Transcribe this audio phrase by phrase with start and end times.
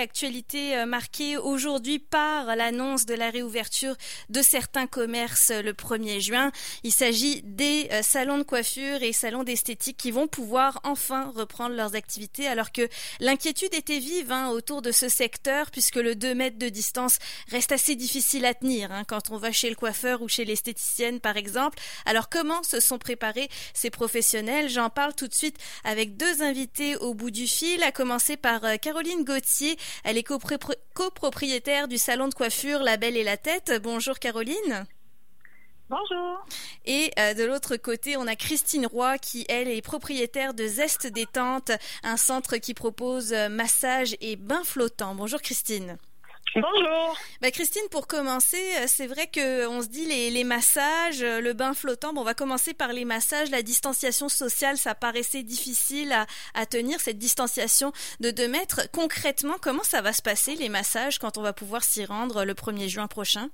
[0.00, 3.94] Actualité euh, marquée aujourd'hui par l'annonce de la réouverture
[4.30, 6.52] de certains commerces le 1er juin.
[6.84, 11.74] Il s'agit des euh, salons de coiffure et salons d'esthétique qui vont pouvoir enfin reprendre
[11.76, 12.88] leurs activités alors que
[13.20, 17.18] l'inquiétude était vive hein, autour de ce secteur puisque le 2 mètres de distance
[17.50, 21.20] reste assez difficile à tenir hein, quand on va chez le coiffeur ou chez l'esthéticienne
[21.20, 21.78] par exemple.
[22.06, 24.70] Alors comment se sont préparés ces professionnels?
[24.70, 28.64] J'en parle tout de suite avec deux invités au bout du fil, à commencer par
[28.64, 30.26] euh, Caroline Gauthier elle est
[30.94, 33.72] copropriétaire du salon de coiffure La Belle et la Tête.
[33.82, 34.86] Bonjour Caroline.
[35.90, 36.46] Bonjour.
[36.84, 41.08] Et euh, de l'autre côté, on a Christine Roy qui, elle, est propriétaire de Zeste
[41.08, 41.72] Détente,
[42.04, 45.16] un centre qui propose euh, massage et bain flottant.
[45.16, 45.98] Bonjour Christine.
[46.56, 47.16] Bonjour.
[47.40, 51.40] Bah Christine, pour commencer, euh, c'est vrai que on se dit les, les, massages, euh,
[51.40, 52.12] le bain flottant.
[52.12, 53.50] Bon, on va commencer par les massages.
[53.50, 58.90] La distanciation sociale, ça paraissait difficile à, à tenir cette distanciation de 2 mètres.
[58.92, 62.54] Concrètement, comment ça va se passer les massages quand on va pouvoir s'y rendre le
[62.54, 63.48] 1er juin prochain?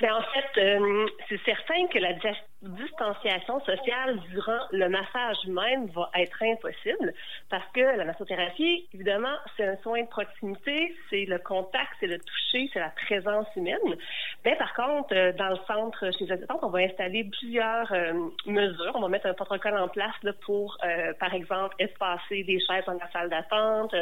[0.00, 2.14] Ben, en fait, euh, c'est certain que la
[2.62, 7.14] distanciation sociale durant le massage même va être impossible
[7.48, 12.18] parce que la massothérapie, évidemment, c'est un soin de proximité, c'est le contact, c'est le
[12.18, 13.78] toucher, c'est la présence humaine.
[14.44, 18.12] Mais par contre, euh, dans le centre chez les on va installer plusieurs euh,
[18.46, 18.92] mesures.
[18.94, 20.76] On va mettre un protocole en place là, pour,
[21.18, 23.94] par exemple, espacer des chaises dans la salle d'attente,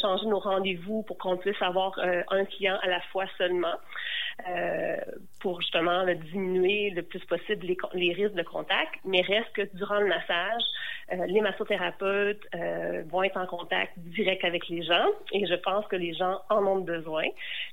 [0.00, 3.74] changer nos rendez-vous pour qu'on puisse avoir un client à la fois seulement.
[4.46, 4.96] Euh,
[5.40, 10.08] pour justement diminuer le plus possible les, risques de contact, mais reste que durant le
[10.08, 10.62] massage,
[11.12, 15.86] euh, les massothérapeutes euh, vont être en contact direct avec les gens et je pense
[15.86, 17.24] que les gens en ont besoin,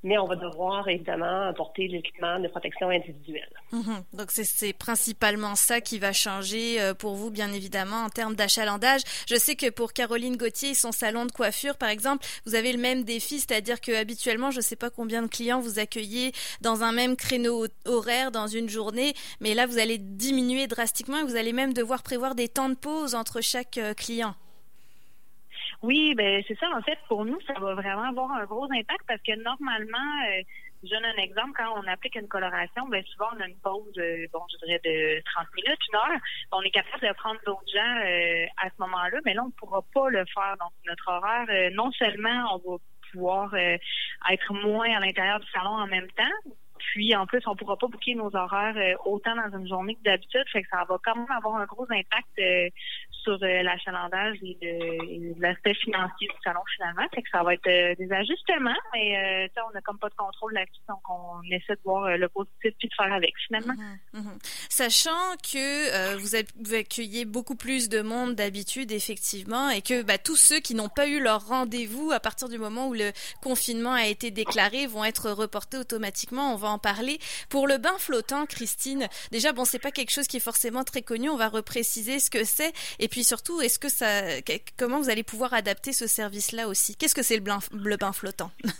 [0.04, 3.50] mais on va devoir évidemment apporter l'équipement de protection individuelle.
[3.73, 4.04] Mhm.
[4.14, 9.02] Donc c'est principalement ça qui va changer euh, pour vous, bien évidemment, en termes d'achalandage.
[9.28, 12.72] Je sais que pour Caroline Gauthier et son salon de coiffure, par exemple, vous avez
[12.72, 16.32] le même défi, c'est-à-dire que habituellement, je ne sais pas combien de clients vous accueillez
[16.62, 21.23] dans un même créneau horaire dans une journée, mais là vous allez diminuer drastiquement et
[21.23, 24.33] vous allez même devoir prévoir des temps de pause entre chaque euh, client.
[25.83, 26.67] Oui, ben c'est ça.
[26.76, 30.42] En fait, pour nous, ça va vraiment avoir un gros impact parce que normalement, euh,
[30.83, 33.93] je donne un exemple, quand on applique une coloration, ben souvent on a une pause,
[33.98, 36.20] euh, bon, je dirais de 30 minutes, une heure.
[36.52, 37.95] On est capable de prendre d'autres gens
[38.58, 40.55] à ce moment-là, mais là, on ne pourra pas le faire.
[40.60, 42.77] Donc, notre horaire, non seulement on va
[43.11, 46.55] pouvoir être moins à l'intérieur du salon en même temps,
[46.92, 50.04] puis en plus, on pourra pas boucler nos horaires euh, autant dans une journée que
[50.04, 50.44] d'habitude.
[50.52, 52.70] Fait que ça va quand même avoir un gros impact euh,
[53.25, 57.05] sur euh, l'achalandage et, de, l'aspect financier du salon finalement.
[57.13, 60.81] Fait que ça va être des ajustements, mais on n'a comme pas de contrôle là-dessus,
[60.87, 63.73] donc on essaie de voir le positif puis de faire avec finalement.
[64.13, 64.37] Mhm, mhm.
[64.69, 66.36] Sachant que vous,
[66.75, 71.07] accueillez beaucoup plus de monde d'habitude, effectivement, et que bah, tous ceux qui n'ont pas
[71.07, 73.11] eu leur rendez-vous à partir du moment où le
[73.42, 76.53] confinement a été déclaré vont être reportés automatiquement.
[76.53, 77.19] On va en parler.
[77.49, 81.02] Pour le bain flottant, Christine, déjà, bon, c'est pas quelque chose qui est forcément très
[81.02, 81.30] connu.
[81.30, 82.73] On va repréciser ce que c'est.
[82.99, 84.21] Et puis surtout, est-ce que ça,
[84.77, 86.95] comment vous allez pouvoir adapter ce service-là aussi?
[86.95, 88.52] Qu'est-ce que c'est le, bain flottant?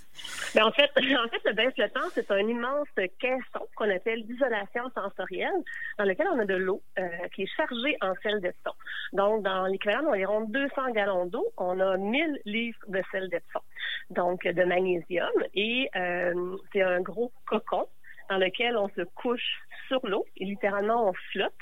[0.56, 2.88] Ben, en, fait, en fait, le bain flottant, c'est un immense
[3.19, 5.51] caisson qu'on appelle d'isolation sensorielle,
[5.97, 8.72] dans lequel on a de l'eau euh, qui est chargée en sel d'Epsom.
[9.12, 13.62] Donc, dans l'équivalent d'environ 200 gallons d'eau, on a 1000 livres de sel d'Epsom,
[14.09, 15.29] donc de magnésium.
[15.53, 17.88] Et euh, c'est un gros cocon
[18.29, 21.53] dans lequel on se couche sur l'eau et littéralement on flotte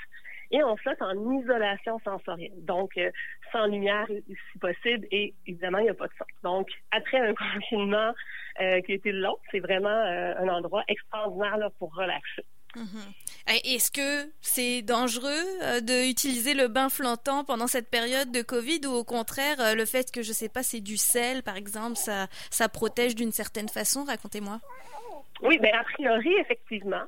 [0.50, 2.64] et on flotte en isolation sensorielle.
[2.64, 3.10] Donc, euh,
[3.52, 6.24] sans lumière si possible et évidemment, il n'y a pas de son.
[6.42, 8.12] Donc, après un confinement
[8.60, 12.44] euh, qui a été long, c'est vraiment euh, un endroit extraordinaire là, pour relaxer.
[12.76, 13.74] Mm-hmm.
[13.76, 19.04] Est-ce que c'est dangereux d'utiliser le bain flottant pendant cette période de Covid ou au
[19.04, 23.14] contraire, le fait que, je sais pas, c'est du sel, par exemple, ça, ça protège
[23.14, 24.02] d'une certaine façon?
[24.02, 24.60] Racontez-moi.
[25.42, 27.02] Oui, bien, a priori, effectivement.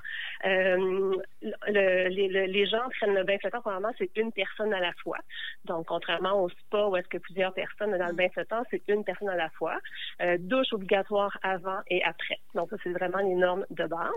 [0.45, 4.93] Euh, le, les, les, gens prennent le bain flottant, probablement, c'est une personne à la
[4.95, 5.19] fois.
[5.65, 9.05] Donc, contrairement au spa où est-ce que plusieurs personnes dans le bain flottant, c'est une
[9.05, 9.79] personne à la fois.
[10.23, 12.39] Euh, douche obligatoire avant et après.
[12.55, 14.11] Donc, ça, c'est vraiment les normes de base.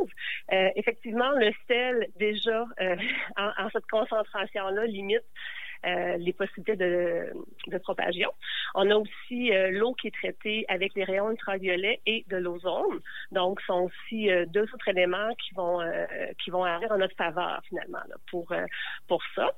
[0.51, 2.95] Euh, effectivement, le sel, déjà, euh,
[3.37, 5.23] en, en, cette concentration-là, limite
[5.85, 7.31] les possibilités de,
[7.67, 8.31] de, propagation.
[8.75, 12.99] On a aussi euh, l'eau qui est traitée avec les rayons ultraviolets et de l'ozone.
[13.31, 15.79] Donc, ce sont aussi euh, deux autres éléments qui vont
[16.43, 18.53] qui vont arriver en notre faveur finalement là, pour
[19.07, 19.51] pour ça.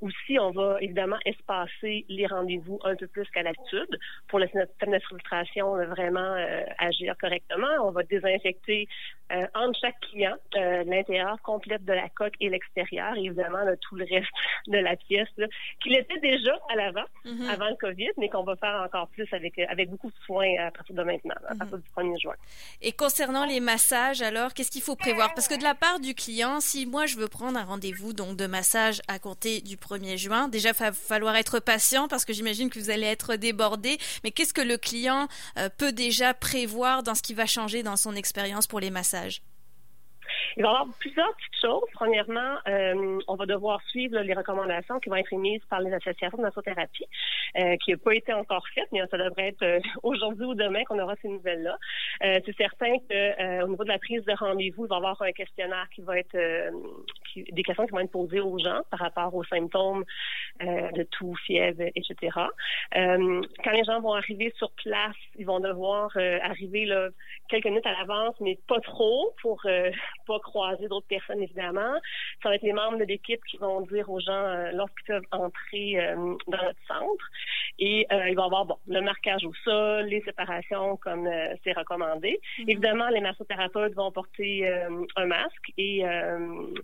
[0.00, 4.70] aussi, on va évidemment espacer les rendez-vous un peu plus qu'à l'habitude pour laisser notre
[4.72, 6.34] système de filtration vraiment
[6.78, 7.68] agir correctement.
[7.82, 8.88] On va désinfecter
[9.54, 14.30] entre chaque client l'intérieur complète de la coque et l'extérieur, évidemment tout le reste
[14.66, 15.28] de la pièces,
[15.82, 17.48] qu'il était déjà à l'avant, mm-hmm.
[17.48, 20.70] avant le COVID, mais qu'on va faire encore plus avec, avec beaucoup de soins à
[20.70, 22.04] partir de maintenant, à partir mm-hmm.
[22.04, 22.34] du 1er juin.
[22.80, 25.34] Et concernant les massages, alors, qu'est-ce qu'il faut prévoir?
[25.34, 28.36] Parce que de la part du client, si moi je veux prendre un rendez-vous donc
[28.36, 32.32] de massage à compter du 1er juin, déjà, il va falloir être patient parce que
[32.32, 33.98] j'imagine que vous allez être débordé.
[34.22, 35.26] Mais qu'est-ce que le client
[35.58, 39.42] euh, peut déjà prévoir dans ce qui va changer dans son expérience pour les massages?
[40.56, 41.88] Il va y avoir plusieurs petites choses.
[41.92, 46.38] Premièrement, euh, on va devoir suivre les recommandations qui vont être émises par les associations
[46.38, 47.06] de massothérapie,
[47.56, 50.84] euh, qui n'a pas été encore faite, mais ça devrait être euh, aujourd'hui ou demain
[50.84, 51.78] qu'on aura ces nouvelles-là.
[52.24, 55.22] Euh, c'est certain que au niveau de la prise de rendez-vous, il va y avoir
[55.22, 56.36] un questionnaire qui va être
[57.32, 60.04] qui, des questions qui vont être posées aux gens par rapport aux symptômes
[60.60, 62.36] de toux, fièvre, etc.
[62.92, 66.10] quand les gens vont arriver sur place, ils vont devoir
[66.42, 67.08] arriver là,
[67.48, 69.62] quelques minutes à l'avance, mais pas trop pour
[70.26, 71.94] pas croiser d'autres personnes, évidemment.
[72.42, 75.26] Ça va être les membres de l'équipe qui vont dire aux gens euh, lorsqu'ils peuvent
[75.32, 77.30] entrer euh, dans notre centre.
[77.78, 81.28] Et euh, il va y avoir bon, le marquage au sol, les séparations comme
[81.64, 82.40] c'est recommandé.
[82.58, 82.70] Mm-hmm.
[82.70, 84.70] Évidemment, les massothérapeutes vont porter
[85.16, 86.04] un masque et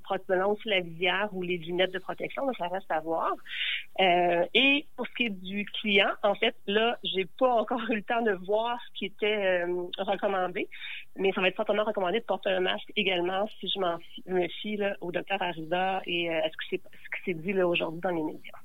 [0.04, 3.34] probablement aussi la visière ou les lunettes de protection, donc ça reste à voir.
[3.98, 8.02] et pour ce qui est du client, en fait, là, j'ai pas encore eu le
[8.02, 9.64] temps de voir ce qui était
[9.98, 10.68] recommandé,
[11.16, 14.48] mais ça va être certainement recommandé de porter un masque également si je m'en me
[14.48, 16.80] fie au docteur Arruda et à euh, ce que
[17.24, 18.58] c'est dit aujourd'hui dans les médias.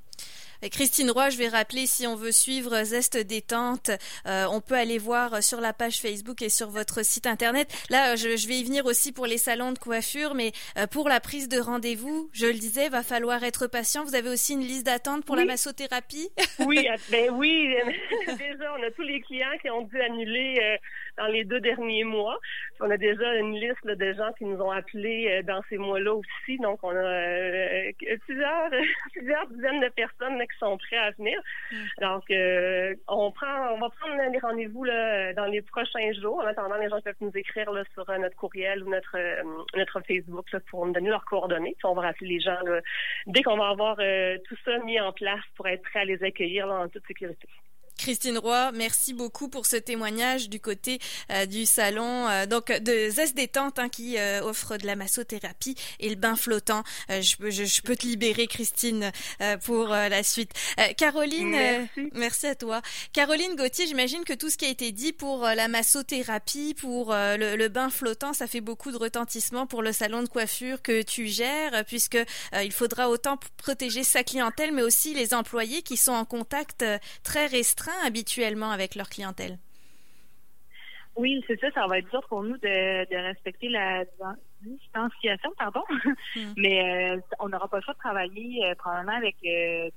[0.70, 3.90] Christine Roy, je vais rappeler, si on veut suivre Zeste Détente,
[4.28, 7.68] euh, on peut aller voir sur la page Facebook et sur votre site Internet.
[7.90, 11.20] Là, je, vais y venir aussi pour les salons de coiffure, mais euh, pour la
[11.20, 14.04] prise de rendez-vous, je le disais, va falloir être patient.
[14.04, 16.30] Vous avez aussi une liste d'attente pour la massothérapie?
[16.60, 17.74] Oui, ben oui.
[18.28, 20.78] déjà, on a tous les clients qui ont dû annuler
[21.18, 22.40] dans les deux derniers mois.
[22.80, 26.14] On a déjà une liste de gens qui nous ont appelés euh, dans ces mois-là
[26.14, 26.58] aussi.
[26.58, 27.92] Donc, on a euh,
[28.26, 28.70] plusieurs,
[29.14, 31.40] plusieurs dizaines de personnes qui sont prêts à venir.
[32.00, 36.40] Donc, euh, on prend, on va prendre les rendez-vous dans les prochains jours.
[36.40, 39.18] En attendant, les gens peuvent nous écrire sur notre courriel ou notre
[39.76, 41.76] notre Facebook pour nous donner leurs coordonnées.
[41.78, 42.58] Puis on va rappeler les gens
[43.28, 46.68] dès qu'on va avoir tout ça mis en place pour être prêt à les accueillir
[46.68, 47.48] en toute sécurité.
[48.02, 50.98] Christine Roy, merci beaucoup pour ce témoignage du côté
[51.30, 55.76] euh, du salon euh, donc de Zest Détente hein, qui euh, offre de la massothérapie
[56.00, 56.84] et le bain flottant.
[57.10, 59.12] Je, je, je, peux te libérer, Christine,
[59.64, 60.52] pour la suite.
[60.98, 62.10] Caroline, merci.
[62.14, 62.48] merci.
[62.48, 62.82] à toi.
[63.14, 67.56] Caroline Gauthier, j'imagine que tout ce qui a été dit pour la massothérapie, pour le,
[67.56, 71.28] le, bain flottant, ça fait beaucoup de retentissement pour le salon de coiffure que tu
[71.28, 72.18] gères, puisque
[72.54, 76.84] il faudra autant protéger sa clientèle, mais aussi les employés qui sont en contact
[77.24, 79.58] très restreint habituellement avec leur clientèle?
[81.16, 81.70] Oui, c'est ça.
[81.72, 84.04] Ça va être dur pour nous de, respecter la
[84.62, 85.84] distanciation, pardon.
[86.36, 86.54] Hmm.
[86.56, 89.90] Mais euh, on n'aura pas le choix de travailler euh, probablement avec euh,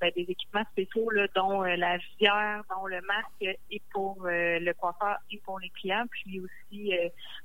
[0.00, 5.38] ben, des, équipements spéciaux, dont la visière, dont le masque et pour le coiffeur et
[5.38, 6.92] pour les clients, puis aussi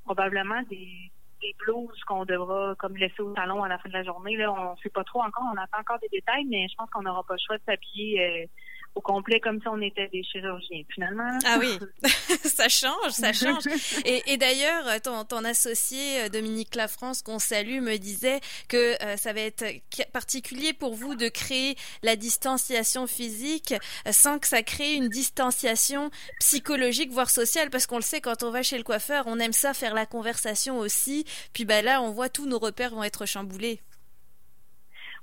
[0.03, 1.11] probablement des,
[1.41, 4.37] des blouses qu'on devra comme laisser au salon à la fin de la journée.
[4.37, 6.89] Là, on ne sait pas trop encore, on pas encore des détails, mais je pense
[6.91, 8.49] qu'on n'aura pas le choix de s'habiller
[8.95, 10.83] au complet comme si on était des chirurgiens.
[10.93, 11.37] Finalement.
[11.45, 11.77] Ah oui,
[12.43, 13.63] ça change, ça change.
[14.05, 19.33] Et, d'ailleurs, ton, ton, associé euh, Dominique Lafrance, qu'on salue, me disait que euh, ça
[19.33, 19.65] va être
[20.11, 23.73] particulier pour vous de créer la distanciation physique
[24.07, 26.09] euh, sans que ça crée une distanciation
[26.39, 29.53] psychologique, voire sociale, parce qu'on le sait, quand on va chez le coiffeur, on aime
[29.53, 31.25] ça faire la conversation aussi.
[31.53, 33.81] Puis ben là, on voit tous nos repères vont être chamboulés.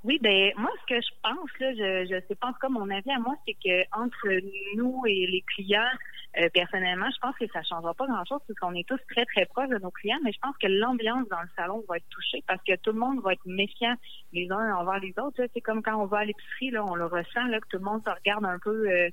[0.03, 3.09] Oui, ben moi, ce que je pense, là, je, je sais pas, cas, mon avis
[3.09, 4.27] à moi, c'est que entre
[4.75, 5.91] nous et les clients,
[6.39, 9.45] euh, personnellement, je pense que ça changera pas grand-chose parce qu'on est tous très, très
[9.45, 12.43] proches de nos clients, mais je pense que l'ambiance dans le salon va être touchée
[12.47, 13.95] parce que tout le monde va être méfiant
[14.33, 15.41] les uns envers les autres.
[15.53, 17.85] C'est comme quand on va à l'épicerie, là, on le ressent, là, que tout le
[17.85, 19.09] monde se regarde un peu euh,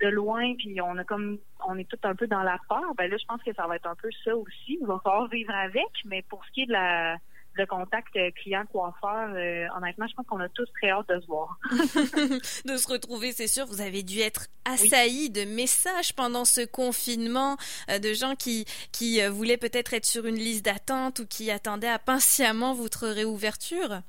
[0.00, 2.94] de loin, puis on a comme on est tout un peu dans la peur.
[2.96, 4.78] Ben là, je pense que ça va être un peu ça aussi.
[4.80, 7.16] Il va falloir vivre avec, mais pour ce qui est de la
[7.58, 11.26] de contact euh, client-coiffeur, euh, honnêtement, je pense qu'on a tous très hâte de se
[11.26, 11.58] voir.
[12.64, 13.66] de se retrouver, c'est sûr.
[13.66, 17.56] Vous avez dû être assaillis de messages pendant ce confinement,
[17.90, 21.88] euh, de gens qui, qui voulaient peut-être être sur une liste d'attente ou qui attendaient
[21.88, 24.02] impatiemment votre réouverture.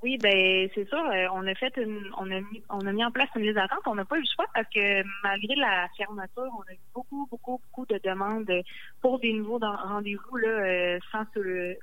[0.00, 1.04] Oui, ben c'est sûr.
[1.04, 3.56] Euh, on a fait une, on a mis, on a mis en place une liste
[3.56, 3.80] d'attente.
[3.86, 7.26] On n'a pas eu le choix parce que malgré la fermeture, on a eu beaucoup,
[7.28, 8.50] beaucoup, beaucoup de demandes
[9.00, 11.24] pour des nouveaux rendez-vous là, euh, sans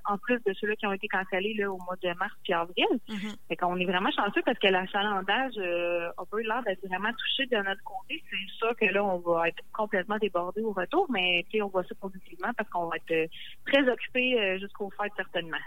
[0.05, 2.85] en plus de ceux-là qui ont été cancellés là au mois de mars puis avril.
[3.09, 3.35] Mm-hmm.
[3.49, 7.11] Fait qu'on est vraiment chanceux parce que l'achalandage euh, a pas eu l'air d'être vraiment
[7.11, 8.23] touché de notre côté.
[8.29, 11.95] C'est sûr que là, on va être complètement débordé au retour, mais on voit ça
[11.99, 13.29] positivement parce qu'on va être
[13.65, 15.57] très occupé jusqu'au fait certainement.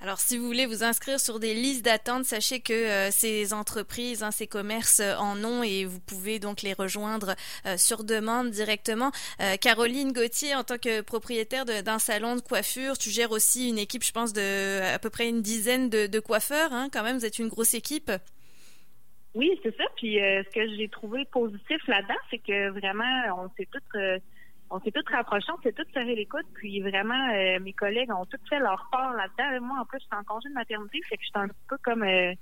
[0.00, 4.22] Alors, si vous voulez vous inscrire sur des listes d'attente, sachez que euh, ces entreprises,
[4.22, 7.34] hein, ces commerces euh, en ont et vous pouvez donc les rejoindre
[7.64, 9.12] euh, sur demande directement.
[9.60, 14.04] Caroline Gauthier, en tant que propriétaire d'un salon de coiffure, tu gères aussi une équipe,
[14.04, 16.72] je pense, de à peu près une dizaine de, coiffeurs.
[16.72, 18.10] Hein, quand même, vous êtes une grosse équipe.
[19.34, 19.84] Oui, c'est ça.
[19.96, 24.20] Puis ce que j'ai trouvé positif là-dedans, c'est que vraiment, on s'est toutes
[24.74, 28.10] on s'est tous rapprochés, on s'est tous serré les coudes, puis vraiment, euh, mes collègues
[28.10, 29.64] ont tous fait leur part là-dedans.
[29.66, 31.76] Moi, en plus, je suis en congé de maternité, fait que je suis un peu
[31.84, 32.34] comme euh,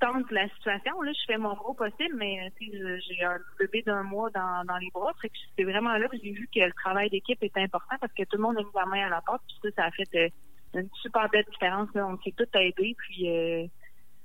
[0.00, 1.02] tente la situation.
[1.02, 4.88] Là, je fais mon gros possible, mais euh, j'ai un bébé d'un mois dans, les
[4.94, 5.12] bras.
[5.20, 8.12] Fait que c'est vraiment là que j'ai vu que le travail d'équipe était important parce
[8.14, 9.90] que tout le monde a mis la main à la porte, puis ça, ça a
[9.90, 11.90] fait euh, une super belle différence.
[11.94, 13.68] On s'est tous aidés, puis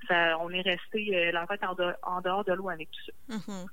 [0.08, 1.62] ça, on est resté la tête
[2.04, 3.36] en, dehors de l'eau avec tout ça.
[3.36, 3.66] Mm-hmm.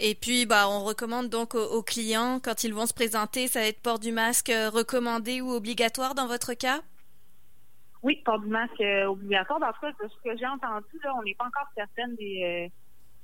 [0.00, 3.66] Et puis, bah, on recommande donc aux, clients, quand ils vont se présenter, ça va
[3.66, 6.80] être port du masque euh, recommandé ou obligatoire dans votre cas?
[8.02, 9.58] Oui, port du masque euh, obligatoire.
[9.58, 12.70] Dans ce ce que j'ai entendu, là, on n'est pas encore certaine des,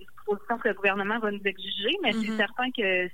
[0.00, 2.36] euh, dispositions que le gouvernement va nous exiger, mais c'est mm-hmm.
[2.36, 3.08] certain que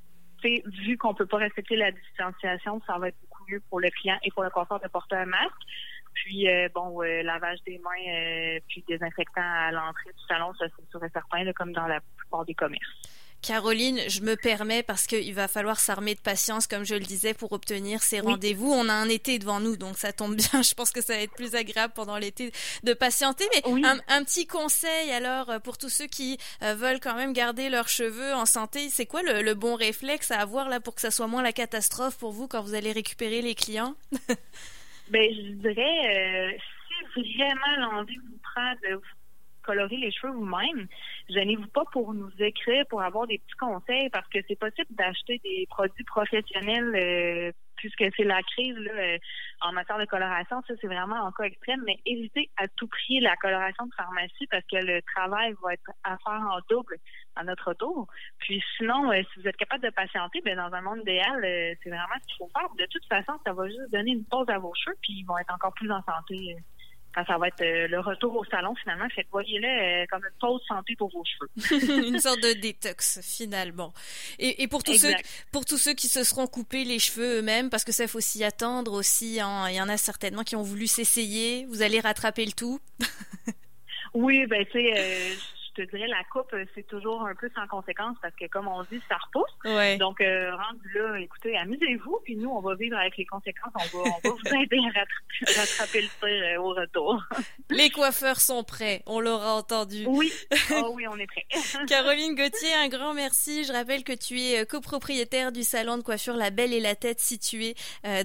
[0.87, 4.17] vu qu'on peut pas respecter la distanciation, ça va être beaucoup mieux pour le client
[4.23, 5.53] et pour le confort de porter un masque.
[6.15, 11.11] Puis bon, lavage des mains, puis désinfectant à l'entrée du salon, ça c'est sûr et
[11.11, 12.87] certain, comme dans la plupart des commerces.
[13.43, 17.33] Caroline, je me permets parce qu'il va falloir s'armer de patience, comme je le disais,
[17.33, 18.71] pour obtenir ces rendez-vous.
[18.71, 20.63] On a un été devant nous, donc ça tombe bien.
[20.63, 22.53] Je pense que ça va être plus agréable pendant l'été
[22.85, 23.45] de patienter.
[23.55, 23.63] Mais
[24.09, 27.89] un, petit conseil alors euh, pour tous ceux qui euh, veulent quand même garder leurs
[27.89, 31.27] cheveux en santé, c'est quoi le, bon réflexe à avoir là pour que ça soit
[31.27, 33.95] moins la catastrophe pour vous quand vous allez récupérer les clients?
[35.11, 36.59] Ben, je dirais, euh,
[37.15, 39.01] si vraiment l'envie vous prend de
[39.63, 40.87] colorer les cheveux vous-même,
[41.29, 45.41] gênez-vous pas pour nous écrire, pour avoir des petits conseils, parce que c'est possible d'acheter
[45.45, 49.19] des produits professionnels euh, puisque c'est la crise là, euh,
[49.63, 53.21] en matière de coloration, ça c'est vraiment en cas extrême, mais évitez à tout prix
[53.21, 56.97] la coloration de pharmacie parce que le travail va être à faire en double
[57.37, 58.07] à notre tour.
[58.39, 61.41] Puis sinon, euh, si vous êtes capable de patienter, ben dans un monde idéal,
[61.83, 62.69] c'est vraiment ce qu'il faut faire.
[62.79, 65.39] De toute façon, ça va juste donner une pause à vos cheveux, puis ils vont
[65.39, 66.57] être encore plus en santé
[67.15, 69.09] quand ça va être euh, le retour au salon finalement.
[69.09, 72.07] Que voyez-le euh, comme une pause santé pour vos cheveux.
[72.07, 73.93] une sorte de détox finalement.
[74.39, 75.15] Et, et pour tous ceux
[75.53, 78.45] pour tous ceux qui se seront coupés les cheveux eux-mêmes, parce que ça faut s'y
[78.45, 79.41] attendre aussi.
[79.41, 81.67] Hein, il y en a certainement qui ont voulu s'essayer.
[81.67, 82.81] Vous allez rattraper le tout.
[84.15, 84.93] oui, ben tu sais.
[84.97, 85.35] Euh,
[85.77, 88.69] je te dirais, la coupe, euh, c'est toujours un peu sans conséquence parce que, comme
[88.69, 89.99] on dit, ça repousse.
[89.99, 93.73] Donc, euh, rendu là, écoutez, amusez-vous, puis nous, on va vivre avec les conséquences.
[93.75, 97.23] On va, on va vous aider à rattraper, le tir euh, au retour.
[97.71, 100.05] les coiffeurs sont prêts, on l'aura entendu.
[100.07, 100.33] Oui,
[100.73, 101.47] oh, oui, on est prêts.
[101.87, 103.65] Caroline Gauthier, un grand merci.
[103.65, 107.21] Je rappelle que tu es copropriétaire du salon de coiffure La Belle et la Tête
[107.21, 107.75] situé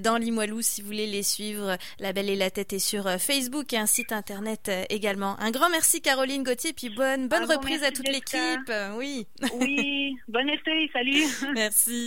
[0.02, 0.62] dans Limoilou.
[0.62, 3.86] Si vous voulez les suivre, La Belle et la Tête est sur Facebook et un
[3.86, 5.38] site internet également.
[5.40, 8.72] Un grand merci, Caroline Gauthier, puis bonne, bonne reprise à toute l'équipe.
[8.96, 9.28] Oui.
[9.60, 10.16] Oui.
[10.28, 10.90] Bon été.
[10.94, 11.26] Salut.
[11.54, 12.04] Merci.